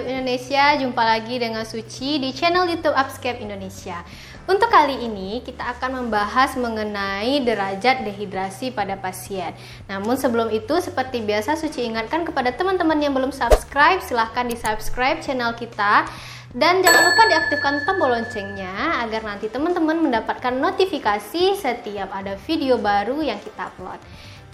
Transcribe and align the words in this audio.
Upscape 0.00 0.16
Indonesia, 0.16 0.64
jumpa 0.80 1.02
lagi 1.04 1.36
dengan 1.36 1.60
Suci 1.68 2.16
di 2.16 2.32
channel 2.32 2.64
YouTube 2.64 2.96
Upscape 2.96 3.36
Indonesia. 3.44 4.00
Untuk 4.48 4.72
kali 4.72 4.96
ini 4.96 5.44
kita 5.44 5.76
akan 5.76 6.00
membahas 6.00 6.56
mengenai 6.56 7.44
derajat 7.44 8.08
dehidrasi 8.08 8.72
pada 8.72 8.96
pasien. 8.96 9.52
Namun 9.92 10.16
sebelum 10.16 10.48
itu 10.56 10.72
seperti 10.80 11.20
biasa 11.20 11.52
Suci 11.60 11.84
ingatkan 11.84 12.24
kepada 12.24 12.48
teman-teman 12.48 12.96
yang 12.96 13.12
belum 13.12 13.28
subscribe 13.28 14.00
silahkan 14.00 14.48
di 14.48 14.56
subscribe 14.56 15.20
channel 15.20 15.52
kita 15.52 16.08
dan 16.56 16.80
jangan 16.80 17.12
lupa 17.12 17.22
diaktifkan 17.28 17.84
tombol 17.84 18.08
loncengnya 18.16 19.04
agar 19.04 19.20
nanti 19.20 19.52
teman-teman 19.52 20.00
mendapatkan 20.00 20.56
notifikasi 20.56 21.60
setiap 21.60 22.08
ada 22.08 22.40
video 22.48 22.80
baru 22.80 23.20
yang 23.20 23.36
kita 23.36 23.68
upload. 23.68 24.00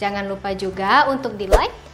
Jangan 0.03 0.27
lupa 0.27 0.59
juga 0.59 1.07
untuk 1.07 1.39
di 1.39 1.47
like 1.47 1.86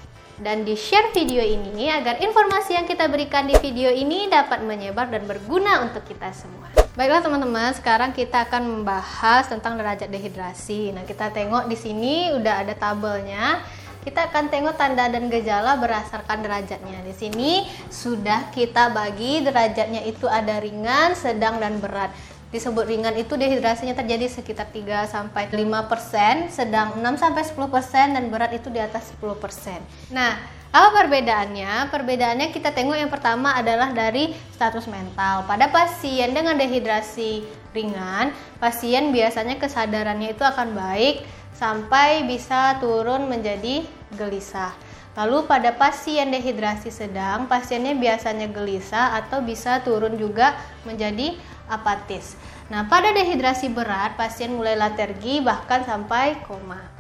dan 0.43 0.67
di-share 0.67 1.15
video 1.15 1.41
ini 1.41 1.87
agar 1.87 2.19
informasi 2.19 2.75
yang 2.75 2.85
kita 2.85 3.07
berikan 3.07 3.47
di 3.47 3.55
video 3.63 3.95
ini 3.95 4.27
dapat 4.27 4.67
menyebar 4.67 5.07
dan 5.09 5.23
berguna 5.25 5.87
untuk 5.87 6.03
kita 6.03 6.35
semua. 6.35 6.67
Baiklah 6.99 7.23
teman-teman, 7.25 7.73
sekarang 7.73 8.11
kita 8.11 8.45
akan 8.51 8.83
membahas 8.83 9.49
tentang 9.49 9.79
derajat 9.79 10.11
dehidrasi. 10.11 10.93
Nah, 10.93 11.07
kita 11.07 11.33
tengok 11.33 11.71
di 11.71 11.79
sini 11.79 12.35
udah 12.37 12.67
ada 12.67 12.75
tabelnya. 12.77 13.63
Kita 14.03 14.29
akan 14.29 14.51
tengok 14.51 14.75
tanda 14.75 15.07
dan 15.07 15.31
gejala 15.31 15.79
berdasarkan 15.79 16.43
derajatnya. 16.43 17.07
Di 17.07 17.15
sini 17.15 17.71
sudah 17.87 18.51
kita 18.51 18.91
bagi 18.91 19.47
derajatnya 19.47 20.03
itu 20.03 20.27
ada 20.27 20.59
ringan, 20.59 21.15
sedang 21.15 21.63
dan 21.63 21.79
berat 21.79 22.11
disebut 22.53 22.85
ringan 22.85 23.17
itu 23.17 23.33
dehidrasinya 23.35 23.97
terjadi 23.97 24.29
sekitar 24.29 24.69
3 24.69 25.09
sampai 25.09 25.49
5%, 25.49 26.53
sedang 26.53 27.01
6 27.01 27.17
sampai 27.17 27.43
10% 27.49 28.13
dan 28.13 28.25
berat 28.29 28.53
itu 28.53 28.69
di 28.69 28.79
atas 28.79 29.11
10%. 29.17 29.81
Nah, 30.13 30.37
apa 30.73 30.89
perbedaannya? 31.05 31.89
Perbedaannya 31.89 32.49
kita 32.53 32.77
tengok 32.77 32.97
yang 33.01 33.09
pertama 33.13 33.57
adalah 33.57 33.93
dari 33.93 34.37
status 34.53 34.85
mental. 34.89 35.49
Pada 35.49 35.73
pasien 35.73 36.33
dengan 36.37 36.57
dehidrasi 36.61 37.45
ringan, 37.73 38.37
pasien 38.61 39.13
biasanya 39.13 39.57
kesadarannya 39.57 40.37
itu 40.37 40.45
akan 40.45 40.77
baik 40.77 41.25
sampai 41.57 42.25
bisa 42.29 42.77
turun 42.81 43.33
menjadi 43.33 43.85
gelisah. 44.17 44.73
Lalu 45.13 45.45
pada 45.45 45.77
pasien 45.77 46.33
dehidrasi 46.33 46.89
sedang, 46.89 47.45
pasiennya 47.45 47.93
biasanya 47.93 48.49
gelisah 48.49 49.13
atau 49.21 49.45
bisa 49.45 49.85
turun 49.85 50.17
juga 50.17 50.57
menjadi 50.89 51.37
apatis. 51.73 52.37
Nah, 52.69 52.85
pada 52.85 53.09
dehidrasi 53.17 53.73
berat, 53.73 54.21
pasien 54.21 54.53
mulai 54.53 54.77
latergi 54.77 55.41
bahkan 55.41 55.81
sampai 55.89 56.37
koma. 56.45 56.93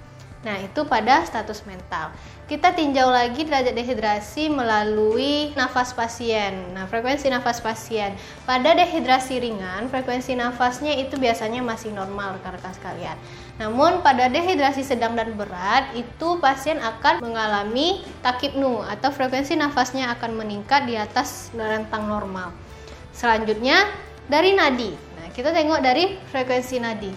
Nah, 0.42 0.58
itu 0.58 0.82
pada 0.90 1.22
status 1.22 1.62
mental. 1.62 2.10
Kita 2.50 2.74
tinjau 2.74 3.06
lagi 3.08 3.46
derajat 3.46 3.78
dehidrasi 3.78 4.50
melalui 4.50 5.54
nafas 5.54 5.94
pasien. 5.94 6.74
Nah, 6.74 6.90
frekuensi 6.90 7.30
nafas 7.30 7.62
pasien. 7.62 8.18
Pada 8.42 8.74
dehidrasi 8.74 9.38
ringan, 9.38 9.86
frekuensi 9.86 10.34
nafasnya 10.34 10.98
itu 10.98 11.14
biasanya 11.14 11.62
masih 11.62 11.94
normal 11.94 12.36
rekan-rekan 12.36 12.74
sekalian. 12.74 13.16
Namun 13.62 14.02
pada 14.02 14.26
dehidrasi 14.26 14.82
sedang 14.82 15.14
dan 15.14 15.30
berat, 15.38 15.94
itu 15.94 16.42
pasien 16.42 16.82
akan 16.82 17.22
mengalami 17.22 18.02
takipnu 18.26 18.82
atau 18.82 19.14
frekuensi 19.14 19.54
nafasnya 19.54 20.10
akan 20.18 20.42
meningkat 20.42 20.90
di 20.90 20.98
atas 20.98 21.54
rentang 21.54 22.10
normal. 22.10 22.50
Selanjutnya 23.14 23.86
dari 24.26 24.54
nadi. 24.54 24.90
Nah, 24.92 25.28
kita 25.30 25.50
tengok 25.50 25.80
dari 25.80 26.18
frekuensi 26.30 26.76
nadi. 26.82 27.12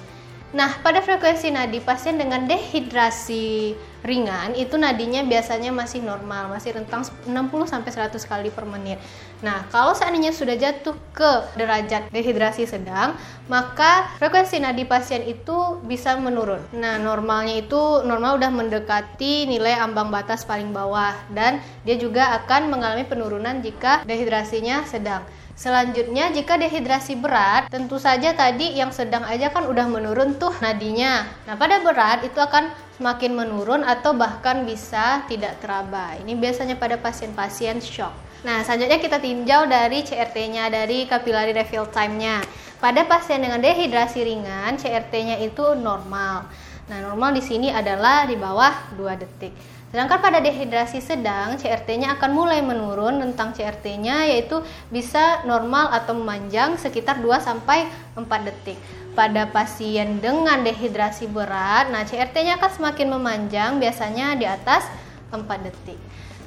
Nah, 0.56 0.72
pada 0.80 1.04
frekuensi 1.04 1.52
nadi 1.52 1.84
pasien 1.84 2.16
dengan 2.16 2.48
dehidrasi 2.48 3.76
ringan 4.06 4.54
itu 4.54 4.78
nadinya 4.78 5.26
biasanya 5.26 5.74
masih 5.74 6.06
normal, 6.06 6.54
masih 6.54 6.78
rentang 6.78 7.02
60 7.02 7.34
sampai 7.66 7.90
100 7.90 8.22
kali 8.22 8.50
per 8.54 8.70
menit. 8.70 9.02
Nah, 9.42 9.66
kalau 9.74 9.98
seandainya 9.98 10.32
sudah 10.32 10.54
jatuh 10.56 10.96
ke 11.12 11.58
derajat 11.58 12.14
dehidrasi 12.14 12.70
sedang, 12.70 13.18
maka 13.50 14.14
frekuensi 14.22 14.62
nadi 14.62 14.86
pasien 14.86 15.26
itu 15.26 15.82
bisa 15.84 16.16
menurun. 16.22 16.62
Nah, 16.78 17.02
normalnya 17.02 17.60
itu 17.66 18.06
normal 18.06 18.38
udah 18.38 18.54
mendekati 18.54 19.50
nilai 19.50 19.76
ambang 19.82 20.14
batas 20.14 20.46
paling 20.46 20.70
bawah 20.72 21.18
dan 21.34 21.60
dia 21.84 21.98
juga 21.98 22.38
akan 22.46 22.70
mengalami 22.70 23.04
penurunan 23.04 23.60
jika 23.60 24.06
dehidrasinya 24.06 24.86
sedang. 24.86 25.26
Selanjutnya 25.56 26.36
jika 26.36 26.60
dehidrasi 26.60 27.16
berat, 27.16 27.72
tentu 27.72 27.96
saja 27.96 28.36
tadi 28.36 28.76
yang 28.76 28.92
sedang 28.92 29.24
aja 29.24 29.48
kan 29.56 29.64
udah 29.64 29.88
menurun 29.88 30.36
tuh 30.36 30.52
nadinya. 30.60 31.24
Nah, 31.48 31.56
pada 31.56 31.80
berat 31.80 32.28
itu 32.28 32.36
akan 32.36 32.68
semakin 32.96 33.32
menurun 33.36 33.84
atau 33.84 34.16
bahkan 34.16 34.64
bisa 34.64 35.28
tidak 35.28 35.60
teraba. 35.60 36.16
Ini 36.20 36.32
biasanya 36.40 36.80
pada 36.80 36.96
pasien-pasien 36.96 37.84
shock. 37.84 38.12
Nah, 38.48 38.62
selanjutnya 38.62 39.02
kita 39.02 39.18
tinjau 39.20 39.66
dari 39.68 40.06
CRT-nya, 40.06 40.70
dari 40.70 41.10
capillary 41.10 41.52
refill 41.52 41.90
time-nya. 41.92 42.46
Pada 42.78 43.04
pasien 43.04 43.42
dengan 43.42 43.58
dehidrasi 43.58 44.22
ringan, 44.22 44.78
CRT-nya 44.78 45.42
itu 45.42 45.74
normal. 45.74 46.46
Nah, 46.86 46.98
normal 47.02 47.34
di 47.34 47.42
sini 47.42 47.74
adalah 47.74 48.30
di 48.30 48.38
bawah 48.38 48.94
2 48.94 49.18
detik. 49.18 49.52
Sedangkan 49.90 50.20
pada 50.20 50.44
dehidrasi 50.44 51.00
sedang, 51.00 51.56
CRT-nya 51.56 52.20
akan 52.20 52.32
mulai 52.36 52.60
menurun 52.60 53.16
tentang 53.16 53.56
CRT-nya 53.56 54.28
yaitu 54.28 54.60
bisa 54.92 55.42
normal 55.48 55.88
atau 55.90 56.14
memanjang 56.14 56.76
sekitar 56.76 57.24
2 57.24 57.32
sampai 57.40 57.88
4 58.14 58.28
detik. 58.44 58.76
Pada 59.16 59.48
pasien 59.48 60.20
dengan 60.20 60.60
dehidrasi 60.60 61.32
berat, 61.32 61.88
nah 61.88 62.04
CRT-nya 62.04 62.60
akan 62.60 62.72
semakin 62.76 63.08
memanjang 63.16 63.72
biasanya 63.80 64.36
di 64.36 64.44
atas 64.44 64.84
4 65.32 65.40
detik. 65.64 65.96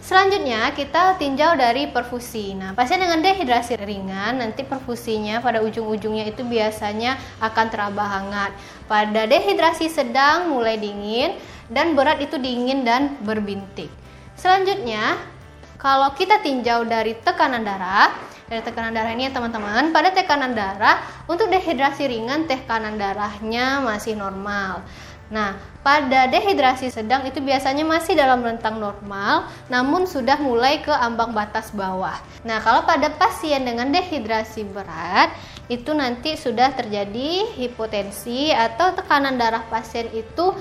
Selanjutnya 0.05 0.73
kita 0.77 1.17
tinjau 1.17 1.57
dari 1.57 1.89
perfusi. 1.89 2.53
Nah, 2.53 2.73
pasien 2.73 3.01
dengan 3.01 3.21
dehidrasi 3.25 3.77
ringan 3.77 4.41
nanti 4.41 4.65
perfusinya 4.65 5.41
pada 5.41 5.61
ujung-ujungnya 5.65 6.29
itu 6.29 6.45
biasanya 6.45 7.17
akan 7.41 7.67
teraba 7.69 8.05
hangat. 8.05 8.53
Pada 8.85 9.25
dehidrasi 9.25 9.89
sedang 9.89 10.53
mulai 10.53 10.81
dingin, 10.81 11.37
dan 11.69 11.93
berat 11.93 12.25
itu 12.25 12.41
dingin 12.41 12.85
dan 12.85 13.21
berbintik. 13.21 13.93
Selanjutnya, 14.37 15.21
kalau 15.77 16.13
kita 16.17 16.41
tinjau 16.41 16.89
dari 16.89 17.13
tekanan 17.21 17.63
darah, 17.63 18.13
dari 18.49 18.65
tekanan 18.65 18.97
darah 18.97 19.13
ini 19.13 19.29
ya 19.29 19.33
teman-teman, 19.37 19.93
pada 19.93 20.09
tekanan 20.11 20.57
darah 20.57 21.05
untuk 21.29 21.53
dehidrasi 21.53 22.09
ringan 22.09 22.49
tekanan 22.49 22.97
darahnya 22.97 23.85
masih 23.85 24.17
normal. 24.17 24.81
Nah, 25.29 25.61
pada 25.85 26.25
dehidrasi 26.25 26.89
sedang 26.89 27.29
itu 27.29 27.45
biasanya 27.45 27.85
masih 27.85 28.17
dalam 28.17 28.41
rentang 28.41 28.81
normal, 28.81 29.45
namun 29.69 30.09
sudah 30.09 30.41
mulai 30.41 30.81
ke 30.81 30.89
ambang 30.89 31.37
batas 31.37 31.69
bawah. 31.69 32.17
Nah, 32.49 32.57
kalau 32.65 32.89
pada 32.89 33.13
pasien 33.13 33.61
dengan 33.61 33.93
dehidrasi 33.93 34.65
berat, 34.73 35.29
itu 35.69 35.93
nanti 35.93 36.33
sudah 36.33 36.73
terjadi 36.73 37.61
hipotensi 37.61 38.49
atau 38.57 38.97
tekanan 38.97 39.37
darah 39.37 39.69
pasien 39.69 40.09
itu 40.17 40.57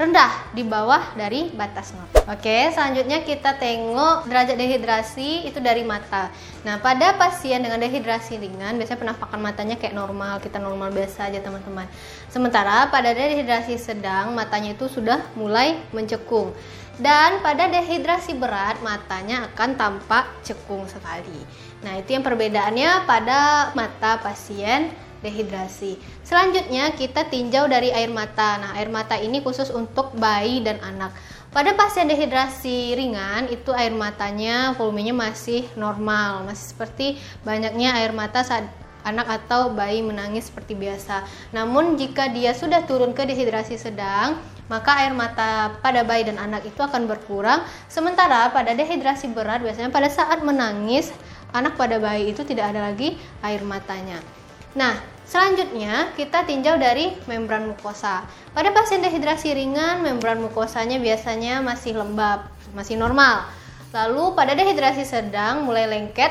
rendah 0.00 0.32
di 0.56 0.64
bawah 0.64 1.12
dari 1.12 1.52
batas 1.52 1.92
normal. 1.92 2.24
Oke, 2.32 2.72
selanjutnya 2.72 3.20
kita 3.20 3.60
tengok 3.60 4.24
derajat 4.32 4.56
dehidrasi 4.56 5.44
itu 5.44 5.60
dari 5.60 5.84
mata. 5.84 6.32
Nah, 6.64 6.80
pada 6.80 7.12
pasien 7.20 7.60
dengan 7.60 7.76
dehidrasi 7.76 8.40
ringan 8.40 8.80
biasanya 8.80 8.96
penampakan 8.96 9.40
matanya 9.44 9.76
kayak 9.76 9.92
normal, 9.92 10.40
kita 10.40 10.56
normal 10.56 10.88
biasa 10.88 11.28
aja 11.28 11.44
teman-teman. 11.44 11.84
Sementara 12.32 12.88
pada 12.88 13.12
dehidrasi 13.12 13.76
sedang 13.76 14.32
matanya 14.32 14.72
itu 14.72 14.88
sudah 14.88 15.20
mulai 15.36 15.76
mencekung. 15.92 16.56
Dan 16.96 17.44
pada 17.44 17.68
dehidrasi 17.68 18.40
berat 18.40 18.80
matanya 18.80 19.52
akan 19.52 19.76
tampak 19.76 20.24
cekung 20.40 20.88
sekali. 20.88 21.44
Nah, 21.84 22.00
itu 22.00 22.16
yang 22.16 22.24
perbedaannya 22.24 23.04
pada 23.04 23.72
mata 23.76 24.16
pasien 24.20 24.92
dehidrasi. 25.20 26.00
Selanjutnya 26.24 26.92
kita 26.96 27.28
tinjau 27.28 27.68
dari 27.68 27.92
air 27.92 28.08
mata. 28.08 28.60
Nah, 28.60 28.76
air 28.76 28.88
mata 28.88 29.16
ini 29.20 29.40
khusus 29.44 29.68
untuk 29.72 30.12
bayi 30.16 30.64
dan 30.64 30.80
anak. 30.80 31.12
Pada 31.50 31.74
pasien 31.74 32.06
dehidrasi 32.06 32.94
ringan 32.94 33.50
itu 33.50 33.74
air 33.74 33.90
matanya 33.90 34.70
volumenya 34.78 35.10
masih 35.10 35.66
normal, 35.74 36.46
masih 36.46 36.66
seperti 36.70 37.06
banyaknya 37.42 37.98
air 37.98 38.14
mata 38.14 38.46
saat 38.46 38.70
anak 39.02 39.26
atau 39.26 39.74
bayi 39.74 39.98
menangis 39.98 40.46
seperti 40.46 40.78
biasa. 40.78 41.26
Namun 41.50 41.98
jika 41.98 42.30
dia 42.30 42.54
sudah 42.54 42.86
turun 42.86 43.16
ke 43.16 43.26
dehidrasi 43.26 43.80
sedang, 43.80 44.38
maka 44.70 45.02
air 45.02 45.10
mata 45.10 45.74
pada 45.82 46.06
bayi 46.06 46.30
dan 46.30 46.38
anak 46.38 46.62
itu 46.62 46.78
akan 46.78 47.10
berkurang. 47.10 47.66
Sementara 47.90 48.54
pada 48.54 48.70
dehidrasi 48.70 49.34
berat 49.34 49.58
biasanya 49.66 49.90
pada 49.90 50.06
saat 50.06 50.46
menangis, 50.46 51.10
anak 51.50 51.74
pada 51.74 51.98
bayi 51.98 52.30
itu 52.30 52.46
tidak 52.46 52.70
ada 52.70 52.94
lagi 52.94 53.18
air 53.42 53.66
matanya. 53.66 54.22
Nah, 54.70 55.02
selanjutnya 55.26 56.14
kita 56.14 56.46
tinjau 56.46 56.78
dari 56.78 57.10
membran 57.26 57.66
mukosa. 57.66 58.22
Pada 58.54 58.70
pasien 58.70 59.02
dehidrasi 59.02 59.50
ringan, 59.50 60.06
membran 60.06 60.38
mukosanya 60.38 61.02
biasanya 61.02 61.58
masih 61.58 61.98
lembab, 61.98 62.46
masih 62.70 62.94
normal. 62.94 63.50
Lalu 63.90 64.38
pada 64.38 64.54
dehidrasi 64.54 65.02
sedang 65.02 65.66
mulai 65.66 65.90
lengket, 65.90 66.30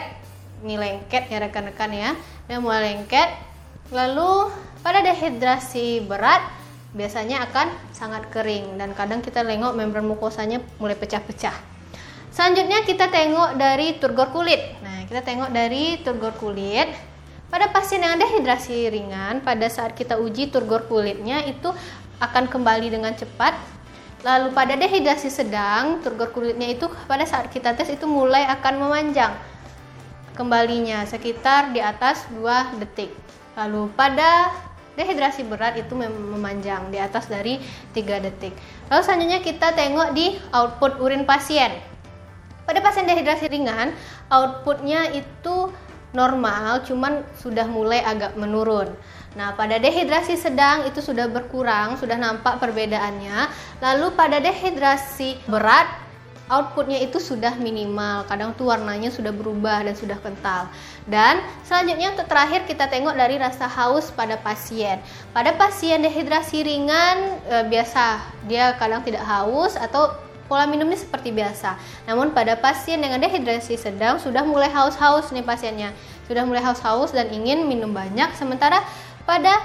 ini 0.63 0.79
lengket 0.79 1.27
ya 1.27 1.43
rekan-rekan 1.43 1.91
ya, 1.91 2.15
dan 2.47 2.63
mulai 2.63 2.95
lengket. 2.95 3.27
Lalu 3.91 4.47
pada 4.79 5.03
dehidrasi 5.03 6.07
berat 6.07 6.39
biasanya 6.95 7.43
akan 7.51 7.67
sangat 7.91 8.31
kering 8.31 8.79
dan 8.79 8.95
kadang 8.95 9.19
kita 9.19 9.43
lengok 9.43 9.75
membran 9.75 10.07
mukosanya 10.07 10.63
mulai 10.79 10.95
pecah-pecah. 10.95 11.53
Selanjutnya 12.31 12.87
kita 12.87 13.11
tengok 13.11 13.59
dari 13.59 13.99
turgor 13.99 14.31
kulit. 14.31 14.79
Nah, 14.79 15.03
kita 15.09 15.21
tengok 15.27 15.49
dari 15.51 15.99
turgor 15.99 16.31
kulit. 16.39 17.08
Pada 17.49 17.65
pasien 17.73 18.05
yang 18.05 18.21
dehidrasi 18.21 18.93
ringan, 18.93 19.41
pada 19.41 19.65
saat 19.73 19.97
kita 19.97 20.21
uji 20.21 20.53
turgor 20.53 20.85
kulitnya 20.85 21.41
itu 21.49 21.73
akan 22.21 22.45
kembali 22.45 22.93
dengan 22.93 23.17
cepat. 23.17 23.57
Lalu 24.21 24.53
pada 24.53 24.77
dehidrasi 24.77 25.33
sedang, 25.33 25.97
turgor 26.05 26.29
kulitnya 26.29 26.69
itu 26.69 26.85
pada 27.09 27.25
saat 27.25 27.49
kita 27.49 27.73
tes 27.73 27.89
itu 27.89 28.05
mulai 28.05 28.45
akan 28.53 28.85
memanjang. 28.85 29.33
Kembalinya 30.37 31.01
sekitar 31.09 31.73
di 31.73 31.81
atas 31.81 32.29
2 32.37 32.77
detik. 32.85 33.09
Lalu 33.57 33.89
pada 33.97 34.53
dehidrasi 34.93 35.41
berat 35.49 35.73
itu 35.73 35.97
memanjang 35.97 36.93
di 36.93 37.01
atas 37.01 37.25
dari 37.33 37.57
3 37.97 38.29
detik. 38.29 38.53
Lalu 38.93 39.01
selanjutnya 39.01 39.39
kita 39.41 39.73
tengok 39.73 40.13
di 40.13 40.37
output 40.53 41.01
urin 41.01 41.25
pasien. 41.25 41.73
Pada 42.69 42.77
pasien 42.85 43.09
dehidrasi 43.09 43.49
ringan, 43.49 43.89
outputnya 44.29 45.09
itu 45.17 45.73
normal, 46.11 46.81
cuman 46.85 47.21
sudah 47.37 47.69
mulai 47.69 48.01
agak 48.01 48.33
menurun. 48.33 48.89
Nah, 49.37 49.53
pada 49.53 49.77
dehidrasi 49.77 50.33
sedang 50.35 50.89
itu 50.89 51.05
sudah 51.05 51.29
berkurang, 51.29 52.01
sudah 52.01 52.17
nampak 52.17 52.57
perbedaannya. 52.57 53.49
Lalu 53.77 54.17
pada 54.17 54.41
dehidrasi 54.41 55.37
berat 55.45 56.09
outputnya 56.49 56.97
itu 56.99 57.21
sudah 57.21 57.53
minimal 57.61 58.25
kadang 58.25 58.57
tuh 58.57 58.73
warnanya 58.73 59.13
sudah 59.13 59.29
berubah 59.29 59.85
dan 59.85 59.93
sudah 59.93 60.17
kental 60.17 60.65
dan 61.05 61.45
selanjutnya 61.61 62.17
untuk 62.17 62.25
terakhir 62.25 62.65
kita 62.65 62.89
tengok 62.89 63.13
dari 63.13 63.37
rasa 63.37 63.69
haus 63.69 64.09
pada 64.09 64.35
pasien 64.41 64.97
pada 65.29 65.53
pasien 65.53 66.01
dehidrasi 66.01 66.65
ringan 66.65 67.37
e, 67.45 67.55
biasa 67.69 68.33
dia 68.49 68.73
kadang 68.81 69.05
tidak 69.05 69.21
haus 69.29 69.77
atau 69.77 70.17
pola 70.49 70.65
minumnya 70.65 70.97
seperti 70.97 71.29
biasa 71.29 71.77
namun 72.09 72.33
pada 72.33 72.57
pasien 72.57 72.97
dengan 72.97 73.21
dehidrasi 73.21 73.77
sedang 73.77 74.17
sudah 74.17 74.41
mulai 74.41 74.73
haus-haus 74.73 75.29
nih 75.29 75.45
pasiennya 75.45 75.93
sudah 76.25 76.43
mulai 76.43 76.65
haus-haus 76.65 77.13
dan 77.13 77.29
ingin 77.29 77.69
minum 77.69 77.93
banyak 77.93 78.33
sementara 78.33 78.81
pada 79.29 79.61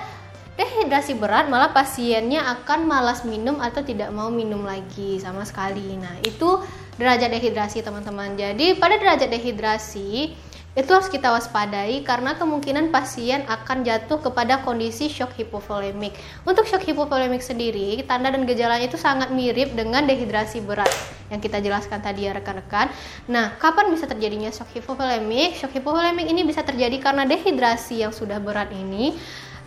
dehidrasi 0.54 1.18
berat 1.18 1.50
malah 1.50 1.74
pasiennya 1.74 2.44
akan 2.60 2.86
malas 2.86 3.26
minum 3.26 3.58
atau 3.58 3.82
tidak 3.82 4.14
mau 4.14 4.30
minum 4.30 4.62
lagi 4.62 5.18
sama 5.18 5.42
sekali. 5.42 5.98
Nah, 5.98 6.22
itu 6.22 6.62
derajat 6.94 7.26
dehidrasi 7.26 7.82
teman-teman. 7.82 8.38
Jadi, 8.38 8.78
pada 8.78 8.94
derajat 8.94 9.26
dehidrasi 9.34 10.30
itu 10.74 10.90
harus 10.90 11.06
kita 11.06 11.30
waspadai 11.30 12.02
karena 12.02 12.34
kemungkinan 12.34 12.90
pasien 12.90 13.46
akan 13.46 13.86
jatuh 13.86 14.18
kepada 14.18 14.66
kondisi 14.66 15.06
shock 15.06 15.30
hipovolemik. 15.38 16.18
Untuk 16.42 16.66
shock 16.66 16.82
hipovolemik 16.82 17.46
sendiri, 17.46 18.02
tanda 18.10 18.34
dan 18.34 18.42
gejalanya 18.42 18.90
itu 18.90 18.98
sangat 18.98 19.30
mirip 19.30 19.70
dengan 19.78 20.02
dehidrasi 20.02 20.58
berat 20.66 20.90
yang 21.30 21.38
kita 21.38 21.62
jelaskan 21.62 22.02
tadi 22.02 22.26
ya 22.26 22.34
rekan-rekan. 22.34 22.90
Nah, 23.30 23.54
kapan 23.56 23.94
bisa 23.94 24.10
terjadinya 24.10 24.50
shock 24.50 24.74
hipovolemik? 24.74 25.54
Shock 25.54 25.78
hipovolemik 25.78 26.26
ini 26.26 26.42
bisa 26.42 26.66
terjadi 26.66 26.98
karena 26.98 27.22
dehidrasi 27.22 28.02
yang 28.02 28.10
sudah 28.10 28.42
berat 28.42 28.74
ini 28.74 29.14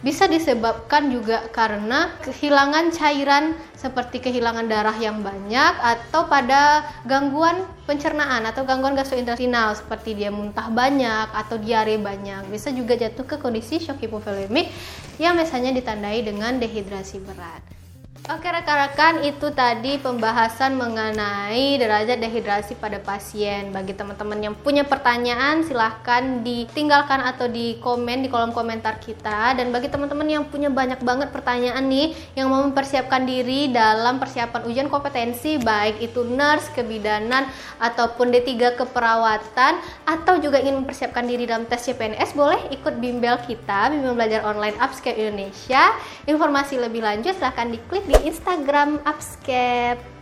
bisa 0.05 0.29
disebabkan 0.29 1.09
juga 1.09 1.49
karena 1.49 2.13
kehilangan 2.21 2.93
cairan 2.93 3.57
seperti 3.73 4.21
kehilangan 4.21 4.69
darah 4.69 4.93
yang 4.93 5.25
banyak 5.25 5.73
atau 5.81 6.29
pada 6.29 6.85
gangguan 7.09 7.65
pencernaan 7.89 8.45
atau 8.45 8.61
gangguan 8.61 8.93
gastrointestinal 8.93 9.73
seperti 9.73 10.13
dia 10.13 10.29
muntah 10.29 10.69
banyak 10.69 11.33
atau 11.33 11.57
diare 11.57 11.97
banyak 11.97 12.45
bisa 12.53 12.69
juga 12.69 12.93
jatuh 12.93 13.25
ke 13.25 13.35
kondisi 13.41 13.81
shock 13.81 13.97
hipovolemik 13.97 14.69
yang 15.17 15.33
biasanya 15.33 15.73
ditandai 15.73 16.21
dengan 16.21 16.61
dehidrasi 16.61 17.17
berat. 17.25 17.76
Oke 18.25 18.49
rekan-rekan 18.49 19.21
itu 19.21 19.53
tadi 19.53 20.01
pembahasan 20.01 20.73
mengenai 20.73 21.77
derajat 21.77 22.17
dehidrasi 22.17 22.73
pada 22.73 22.97
pasien. 22.97 23.69
Bagi 23.69 23.93
teman-teman 23.93 24.41
yang 24.41 24.55
punya 24.57 24.81
pertanyaan 24.81 25.61
silahkan 25.61 26.41
ditinggalkan 26.41 27.21
atau 27.21 27.45
di 27.45 27.77
komen 27.77 28.25
di 28.25 28.29
kolom 28.33 28.57
komentar 28.57 28.97
kita. 28.97 29.53
Dan 29.53 29.69
bagi 29.69 29.93
teman-teman 29.93 30.25
yang 30.25 30.43
punya 30.49 30.73
banyak 30.73 30.97
banget 31.05 31.29
pertanyaan 31.29 31.85
nih 31.85 32.17
yang 32.33 32.49
mau 32.49 32.65
mempersiapkan 32.65 33.21
diri 33.21 33.69
dalam 33.69 34.17
persiapan 34.17 34.65
ujian 34.65 34.89
kompetensi 34.89 35.61
baik 35.61 36.01
itu 36.01 36.25
nurse, 36.25 36.73
kebidanan 36.73 37.45
ataupun 37.77 38.33
D3 38.33 38.81
keperawatan 38.81 39.77
atau 40.09 40.33
juga 40.41 40.57
ingin 40.57 40.81
mempersiapkan 40.81 41.21
diri 41.21 41.45
dalam 41.45 41.69
tes 41.69 41.85
CPNS 41.85 42.33
boleh 42.33 42.73
ikut 42.73 42.97
bimbel 42.97 43.37
kita, 43.45 43.93
bimbel 43.93 44.17
belajar 44.17 44.41
online 44.41 44.73
Upscape 44.81 45.21
Indonesia. 45.21 45.93
Informasi 46.25 46.81
lebih 46.81 47.05
lanjut 47.05 47.37
silahkan 47.37 47.69
diklik 47.69 48.06
di 48.07 48.15
Instagram 48.25 49.03
Upscape. 49.03 50.17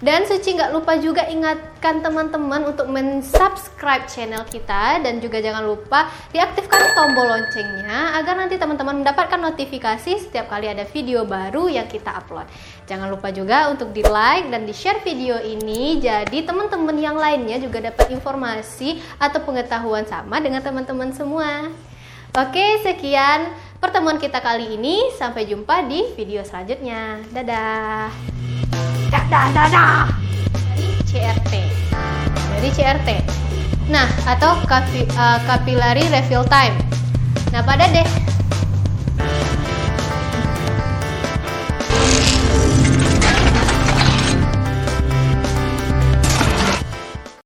Dan 0.00 0.24
Suci 0.24 0.56
nggak 0.56 0.72
lupa 0.72 0.96
juga 0.96 1.28
ingatkan 1.28 2.00
teman-teman 2.00 2.72
untuk 2.72 2.88
mensubscribe 2.88 4.08
channel 4.08 4.48
kita 4.48 4.96
dan 5.04 5.20
juga 5.20 5.44
jangan 5.44 5.60
lupa 5.60 6.08
diaktifkan 6.32 6.96
tombol 6.96 7.28
loncengnya 7.28 8.16
agar 8.16 8.40
nanti 8.40 8.56
teman-teman 8.56 9.04
mendapatkan 9.04 9.36
notifikasi 9.36 10.24
setiap 10.24 10.48
kali 10.48 10.72
ada 10.72 10.88
video 10.88 11.28
baru 11.28 11.68
yang 11.68 11.84
kita 11.84 12.16
upload. 12.16 12.48
Jangan 12.88 13.12
lupa 13.12 13.28
juga 13.28 13.68
untuk 13.68 13.92
di 13.92 14.00
like 14.00 14.48
dan 14.48 14.64
di 14.64 14.72
share 14.72 15.04
video 15.04 15.36
ini 15.36 16.00
jadi 16.00 16.48
teman-teman 16.48 16.96
yang 16.96 17.20
lainnya 17.20 17.60
juga 17.60 17.92
dapat 17.92 18.08
informasi 18.08 19.04
atau 19.20 19.44
pengetahuan 19.44 20.08
sama 20.08 20.40
dengan 20.40 20.64
teman-teman 20.64 21.12
semua. 21.12 21.68
Oke, 22.30 22.78
sekian 22.86 23.50
pertemuan 23.82 24.14
kita 24.14 24.38
kali 24.38 24.78
ini. 24.78 25.10
Sampai 25.18 25.50
jumpa 25.50 25.82
di 25.90 26.14
video 26.14 26.46
selanjutnya. 26.46 27.18
Dadah. 27.34 28.06
Dadah, 29.10 29.46
dadah. 29.50 30.14
Dari 30.54 30.86
CRT. 31.10 31.52
Dari 32.54 32.70
CRT. 32.70 33.08
Nah, 33.90 34.06
atau 34.30 34.62
kapi, 34.62 35.10
uh, 35.18 35.42
capillary 35.42 36.06
refill 36.14 36.46
time. 36.46 36.78
Nah, 37.50 37.66
pada 37.66 37.90
deh 37.90 38.06